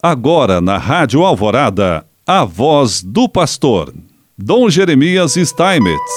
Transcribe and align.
Agora 0.00 0.60
na 0.60 0.78
Rádio 0.78 1.24
Alvorada, 1.24 2.06
a 2.24 2.44
voz 2.44 3.02
do 3.02 3.28
pastor, 3.28 3.92
Dom 4.38 4.70
Jeremias 4.70 5.34
Steinmetz. 5.34 6.12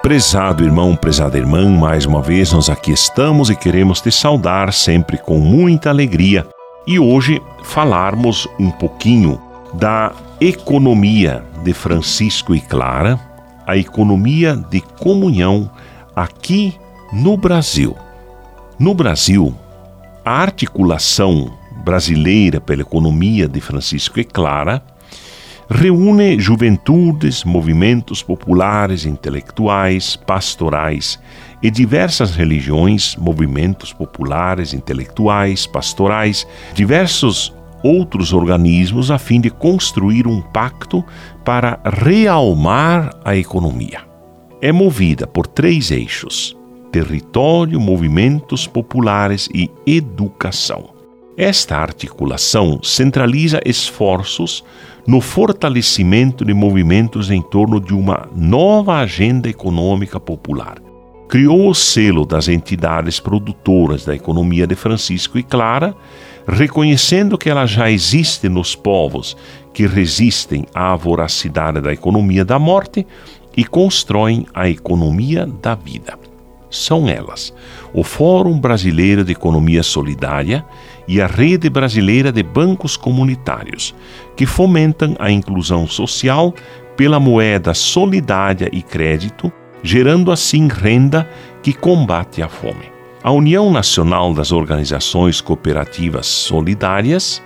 Prezado 0.00 0.64
irmão, 0.64 0.96
prezada 0.96 1.36
irmã, 1.36 1.68
mais 1.68 2.06
uma 2.06 2.22
vez 2.22 2.54
nós 2.54 2.70
aqui 2.70 2.90
estamos 2.90 3.50
e 3.50 3.54
queremos 3.54 4.00
te 4.00 4.10
saudar 4.10 4.72
sempre 4.72 5.18
com 5.18 5.36
muita 5.36 5.90
alegria 5.90 6.46
e 6.86 6.98
hoje 6.98 7.38
falarmos 7.64 8.48
um 8.58 8.70
pouquinho 8.70 9.38
da 9.74 10.14
economia 10.40 11.44
de 11.62 11.74
Francisco 11.74 12.54
e 12.54 12.62
Clara, 12.62 13.20
a 13.66 13.76
economia 13.76 14.56
de 14.56 14.80
comunhão 14.80 15.70
aqui 16.16 16.74
no 17.12 17.36
Brasil. 17.36 17.94
No 18.78 18.94
Brasil, 18.94 19.54
a 20.24 20.40
articulação 20.40 21.59
brasileira 21.84 22.60
pela 22.60 22.82
economia 22.82 23.48
de 23.48 23.60
Francisco 23.60 24.20
e 24.20 24.24
Clara 24.24 24.82
reúne 25.70 26.40
juventudes, 26.40 27.44
movimentos 27.44 28.24
populares, 28.24 29.06
intelectuais, 29.06 30.16
pastorais 30.16 31.16
e 31.62 31.70
diversas 31.70 32.34
religiões, 32.34 33.14
movimentos 33.14 33.92
populares, 33.92 34.74
intelectuais, 34.74 35.66
pastorais, 35.66 36.44
diversos 36.74 37.54
outros 37.84 38.32
organismos 38.32 39.12
a 39.12 39.18
fim 39.18 39.40
de 39.40 39.48
construir 39.48 40.26
um 40.26 40.42
pacto 40.42 41.04
para 41.44 41.78
realmar 41.84 43.14
a 43.24 43.36
economia. 43.36 44.00
É 44.60 44.72
movida 44.72 45.26
por 45.26 45.46
três 45.46 45.92
eixos: 45.92 46.56
território, 46.90 47.80
movimentos 47.80 48.66
populares 48.66 49.48
e 49.54 49.70
educação. 49.86 50.99
Esta 51.36 51.76
articulação 51.76 52.80
centraliza 52.82 53.60
esforços 53.64 54.64
no 55.06 55.20
fortalecimento 55.20 56.44
de 56.44 56.52
movimentos 56.52 57.30
em 57.30 57.40
torno 57.40 57.80
de 57.80 57.94
uma 57.94 58.28
nova 58.34 58.96
agenda 58.96 59.48
econômica 59.48 60.18
popular. 60.18 60.78
Criou 61.28 61.70
o 61.70 61.74
selo 61.74 62.26
das 62.26 62.48
entidades 62.48 63.20
produtoras 63.20 64.04
da 64.04 64.14
economia 64.14 64.66
de 64.66 64.74
Francisco 64.74 65.38
e 65.38 65.42
Clara, 65.44 65.94
reconhecendo 66.46 67.38
que 67.38 67.48
ela 67.48 67.64
já 67.64 67.88
existe 67.88 68.48
nos 68.48 68.74
povos 68.74 69.36
que 69.72 69.86
resistem 69.86 70.66
à 70.74 70.96
voracidade 70.96 71.80
da 71.80 71.92
economia 71.92 72.44
da 72.44 72.58
morte 72.58 73.06
e 73.56 73.64
constroem 73.64 74.46
a 74.52 74.68
economia 74.68 75.46
da 75.46 75.76
vida 75.76 76.29
são 76.70 77.08
elas: 77.08 77.52
o 77.92 78.04
Fórum 78.04 78.58
Brasileiro 78.58 79.24
de 79.24 79.32
Economia 79.32 79.82
Solidária 79.82 80.64
e 81.08 81.20
a 81.20 81.26
Rede 81.26 81.68
Brasileira 81.68 82.30
de 82.30 82.42
Bancos 82.42 82.96
Comunitários, 82.96 83.94
que 84.36 84.46
fomentam 84.46 85.16
a 85.18 85.30
inclusão 85.30 85.86
social 85.86 86.54
pela 86.96 87.18
moeda 87.18 87.74
solidária 87.74 88.68
e 88.72 88.82
crédito, 88.82 89.52
gerando 89.82 90.30
assim 90.30 90.68
renda 90.68 91.28
que 91.62 91.72
combate 91.72 92.42
a 92.42 92.48
fome. 92.48 92.92
A 93.22 93.30
União 93.30 93.70
Nacional 93.70 94.32
das 94.32 94.52
Organizações 94.52 95.40
Cooperativas 95.40 96.26
Solidárias, 96.26 97.42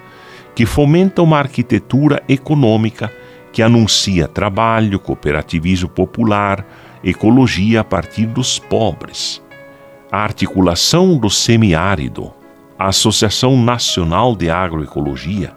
que 0.54 0.66
fomenta 0.66 1.22
uma 1.22 1.38
arquitetura 1.38 2.22
econômica 2.28 3.12
que 3.52 3.62
anuncia 3.62 4.28
trabalho, 4.28 4.98
cooperativismo 4.98 5.88
popular, 5.88 6.66
ecologia 7.04 7.82
a 7.82 7.84
partir 7.84 8.24
dos 8.24 8.58
pobres, 8.58 9.42
a 10.10 10.18
articulação 10.18 11.18
do 11.18 11.28
semiárido, 11.28 12.32
a 12.78 12.88
Associação 12.88 13.62
Nacional 13.62 14.34
de 14.34 14.48
Agroecologia, 14.48 15.52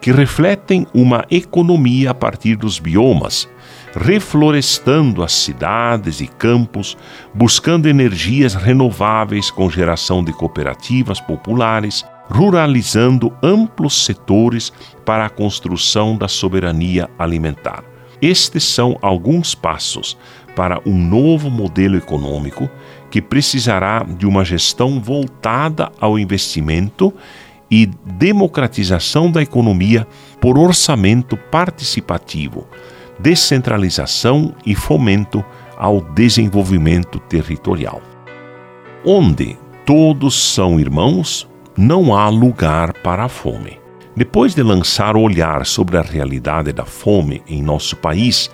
que 0.00 0.10
refletem 0.10 0.86
uma 0.92 1.24
economia 1.30 2.10
a 2.10 2.14
partir 2.14 2.56
dos 2.56 2.80
biomas, 2.80 3.48
reflorestando 3.94 5.22
as 5.22 5.32
cidades 5.32 6.20
e 6.20 6.26
campos, 6.26 6.96
buscando 7.32 7.88
energias 7.88 8.54
renováveis 8.54 9.50
com 9.50 9.70
geração 9.70 10.24
de 10.24 10.32
cooperativas 10.32 11.20
populares, 11.20 12.04
ruralizando 12.28 13.32
amplos 13.42 14.04
setores 14.04 14.72
para 15.04 15.26
a 15.26 15.30
construção 15.30 16.16
da 16.16 16.26
soberania 16.26 17.08
alimentar. 17.18 17.84
Estes 18.22 18.64
são 18.64 18.98
alguns 19.00 19.54
passos 19.54 20.16
para 20.54 20.80
um 20.86 20.96
novo 20.96 21.50
modelo 21.50 21.96
econômico 21.96 22.68
que 23.10 23.20
precisará 23.20 24.04
de 24.04 24.26
uma 24.26 24.44
gestão 24.44 25.00
voltada 25.00 25.90
ao 26.00 26.18
investimento 26.18 27.12
e 27.70 27.86
democratização 28.04 29.30
da 29.30 29.42
economia 29.42 30.06
por 30.40 30.58
orçamento 30.58 31.36
participativo, 31.36 32.66
descentralização 33.18 34.54
e 34.66 34.74
fomento 34.74 35.44
ao 35.76 36.00
desenvolvimento 36.00 37.18
territorial. 37.20 38.02
Onde 39.04 39.56
todos 39.86 40.52
são 40.52 40.78
irmãos, 40.78 41.48
não 41.76 42.14
há 42.14 42.28
lugar 42.28 42.92
para 42.92 43.24
a 43.24 43.28
fome. 43.28 43.78
Depois 44.16 44.54
de 44.54 44.62
lançar 44.62 45.16
o 45.16 45.22
olhar 45.22 45.64
sobre 45.64 45.96
a 45.96 46.02
realidade 46.02 46.72
da 46.72 46.84
fome 46.84 47.42
em 47.46 47.62
nosso 47.62 47.96
país, 47.96 48.50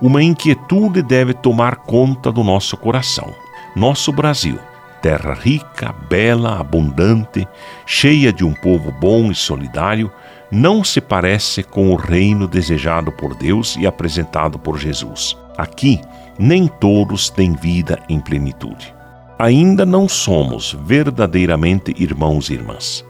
uma 0.00 0.22
inquietude 0.22 1.02
deve 1.02 1.34
tomar 1.34 1.76
conta 1.76 2.32
do 2.32 2.42
nosso 2.42 2.76
coração. 2.76 3.34
Nosso 3.76 4.10
Brasil, 4.12 4.58
terra 5.02 5.34
rica, 5.34 5.94
bela, 6.08 6.58
abundante, 6.58 7.46
cheia 7.84 8.32
de 8.32 8.44
um 8.44 8.54
povo 8.54 8.90
bom 8.90 9.30
e 9.30 9.34
solidário, 9.34 10.10
não 10.50 10.82
se 10.82 11.00
parece 11.00 11.62
com 11.62 11.90
o 11.90 11.96
reino 11.96 12.48
desejado 12.48 13.12
por 13.12 13.34
Deus 13.34 13.76
e 13.76 13.86
apresentado 13.86 14.58
por 14.58 14.78
Jesus. 14.78 15.36
Aqui, 15.56 16.00
nem 16.38 16.66
todos 16.66 17.28
têm 17.28 17.52
vida 17.52 18.00
em 18.08 18.18
plenitude. 18.18 18.94
Ainda 19.38 19.84
não 19.84 20.08
somos 20.08 20.76
verdadeiramente 20.82 21.94
irmãos 21.98 22.48
e 22.48 22.54
irmãs. 22.54 23.04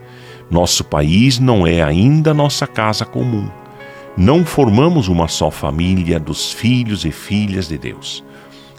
Nosso 0.49 0.83
país 0.83 1.39
não 1.39 1.65
é 1.65 1.81
ainda 1.81 2.33
nossa 2.33 2.67
casa 2.67 3.05
comum 3.05 3.49
não 4.17 4.45
formamos 4.45 5.07
uma 5.07 5.27
só 5.27 5.49
família 5.49 6.19
dos 6.19 6.51
filhos 6.51 7.05
e 7.05 7.11
filhas 7.11 7.67
de 7.67 7.77
Deus. 7.77 8.23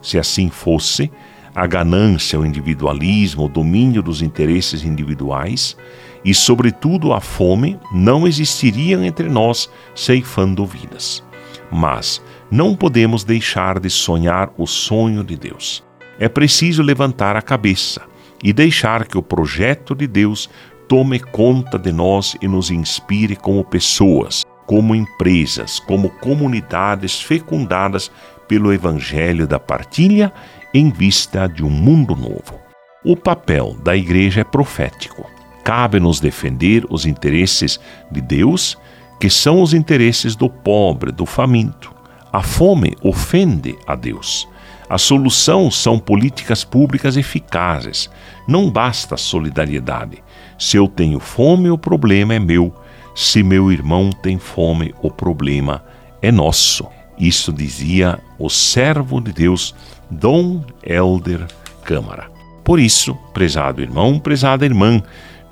Se 0.03 0.19
assim 0.19 0.51
fosse, 0.51 1.11
a 1.55 1.67
ganância, 1.67 2.39
o 2.39 2.47
individualismo, 2.47 3.45
o 3.45 3.49
domínio 3.49 4.03
dos 4.03 4.23
interesses 4.23 4.85
individuais 4.85 5.77
e, 6.25 6.35
sobretudo, 6.35 7.13
a 7.13 7.21
fome 7.21 7.79
não 7.93 8.27
existiriam 8.27 9.05
entre 9.05 9.29
nós 9.29 9.71
ceifando 9.95 10.65
vidas. 10.65 11.23
Mas 11.71 12.23
não 12.51 12.75
podemos 12.75 13.25
deixar 13.25 13.81
de 13.81 13.89
sonhar 13.89 14.51
o 14.57 14.67
sonho 14.67 15.25
de 15.25 15.37
Deus. 15.37 15.83
É 16.19 16.29
preciso 16.29 16.83
levantar 16.83 17.37
a 17.37 17.43
cabeça 17.43 18.03
e 18.43 18.53
deixar 18.53 19.07
que 19.07 19.17
o 19.17 19.23
projeto 19.23 19.95
de 19.95 20.07
Deus 20.07 20.49
tome 20.87 21.19
conta 21.19 21.79
de 21.79 21.93
nós 21.93 22.37
e 22.43 22.49
nos 22.49 22.71
inspire 22.71 23.37
como 23.37 23.65
pessoas 23.65 24.43
como 24.73 24.95
empresas, 24.95 25.79
como 25.79 26.09
comunidades 26.09 27.21
fecundadas 27.21 28.11
pelo 28.49 28.73
Evangelho 28.73 29.47
da 29.47 29.61
partilha 29.61 30.33
em 30.73 30.89
vista 30.89 31.47
de 31.47 31.63
um 31.63 31.69
mundo 31.69 32.17
novo. 32.17 32.59
O 33.05 33.15
papel 33.15 33.77
da 33.85 33.95
Igreja 33.95 34.41
é 34.41 34.45
profético. 34.45 35.31
Cabe-nos 35.63 36.21
defender 36.21 36.87
os 36.89 37.05
interesses 37.05 37.79
de 38.11 38.23
Deus, 38.23 38.79
que 39.21 39.29
são 39.29 39.61
os 39.61 39.75
interesses 39.75 40.35
do 40.35 40.49
pobre, 40.49 41.13
do 41.13 41.27
faminto. 41.27 41.95
A 42.33 42.43
fome 42.43 42.97
ofende 43.03 43.77
a 43.87 43.95
Deus. 43.95 44.49
A 44.89 44.97
solução 44.97 45.71
são 45.71 45.99
políticas 45.99 46.65
públicas 46.65 47.19
eficazes. 47.19 48.09
Não 48.49 48.71
basta 48.71 49.19
solidariedade. 49.19 50.25
Se 50.59 50.79
eu 50.79 50.89
tenho 50.89 51.21
fome, 51.21 51.69
o 51.69 51.77
problema 51.77 52.33
é 52.33 52.39
meu. 52.39 52.75
Se 53.15 53.43
meu 53.43 53.71
irmão 53.71 54.11
tem 54.11 54.39
fome, 54.39 54.95
o 55.03 55.11
problema 55.11 55.85
é 56.21 56.33
nosso. 56.33 56.87
Isso 57.19 57.53
dizia 57.53 58.19
o 58.39 58.49
servo 58.49 59.21
de 59.21 59.33
Deus, 59.33 59.75
Dom 60.11 60.65
Helder 60.83 61.47
Câmara. 61.85 62.31
Por 62.65 62.81
isso, 62.81 63.15
prezado 63.35 63.83
irmão, 63.83 64.19
prezada 64.19 64.65
irmã, 64.65 65.03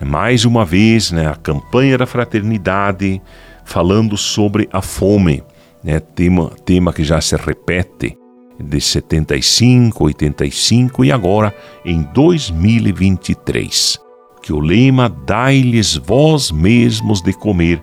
mais 0.03 0.45
uma 0.45 0.65
vez, 0.65 1.11
né, 1.11 1.27
a 1.29 1.37
campanha 1.37 1.99
da 1.99 2.07
fraternidade 2.07 3.21
falando 3.65 4.17
sobre 4.17 4.69
a 4.73 4.81
fome, 4.81 5.43
né, 5.85 6.01
tema, 6.01 6.51
tema 6.65 6.93
que 6.93 7.05
já 7.05 7.21
se 7.21 7.37
repete 7.37 8.17
de 8.59 8.81
75, 8.81 10.05
85 10.05 11.05
e 11.05 11.13
agora 11.13 11.55
em 11.85 12.03
2023 12.15 14.10
que 14.51 14.55
o 14.55 14.59
lema 14.59 15.09
Dai-lhes 15.09 15.95
vós 15.95 16.51
mesmos 16.51 17.23
de 17.23 17.33
comer 17.33 17.81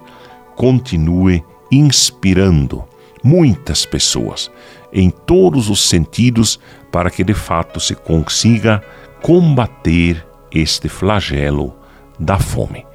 continue 0.57 1.41
inspirando 1.71 2.83
muitas 3.23 3.85
pessoas 3.85 4.51
em 4.91 5.09
todos 5.09 5.69
os 5.69 5.87
sentidos 5.87 6.59
para 6.91 7.09
que 7.09 7.23
de 7.23 7.33
fato 7.33 7.79
se 7.79 7.95
consiga 7.95 8.83
combater 9.21 10.27
este 10.51 10.89
flagelo 10.89 11.73
da 12.19 12.37
fome. 12.37 12.85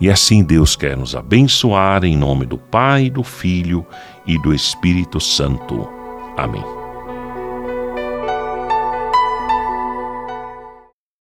E 0.00 0.10
assim 0.10 0.42
Deus 0.42 0.74
quer 0.74 0.96
nos 0.96 1.14
abençoar 1.14 2.02
em 2.02 2.16
nome 2.16 2.44
do 2.44 2.58
Pai, 2.58 3.08
do 3.08 3.22
Filho 3.22 3.86
e 4.26 4.42
do 4.42 4.52
Espírito 4.52 5.20
Santo. 5.20 5.88
Amém. 6.36 6.79